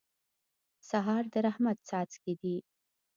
سهار 0.89 1.23
د 1.33 1.35
رحمت 1.45 1.77
څاڅکي 1.89 2.33
دي. 2.41 2.57